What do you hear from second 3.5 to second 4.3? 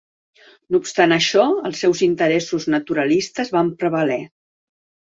van prevaler.